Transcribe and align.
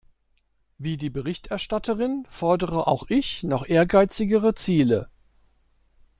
Wie 0.79 0.97
die 0.97 1.11
Berichterstatterin 1.11 2.25
fordere 2.27 2.87
auch 2.87 3.07
ich 3.11 3.43
noch 3.43 3.67
ehrgeizigere 3.67 4.55
Ziele. 4.55 5.11